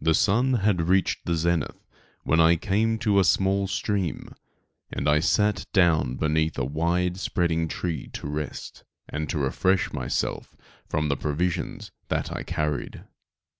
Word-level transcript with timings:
The 0.00 0.14
sun 0.14 0.52
had 0.54 0.82
reached 0.88 1.26
the 1.26 1.34
zenith 1.34 1.84
when 2.22 2.38
I 2.38 2.54
came 2.54 2.96
to 2.98 3.18
a 3.18 3.24
small 3.24 3.66
stream 3.66 4.36
and 4.92 5.08
sat 5.24 5.66
down 5.72 6.14
beneath 6.14 6.56
a 6.60 6.64
wide 6.64 7.16
spreading 7.18 7.66
tree 7.66 8.06
to 8.12 8.28
rest, 8.28 8.84
and 9.08 9.28
to 9.30 9.38
refresh 9.38 9.92
myself 9.92 10.54
from 10.88 11.08
the 11.08 11.16
provisions 11.16 11.90
that 12.06 12.30
I 12.30 12.44
carried. 12.44 13.02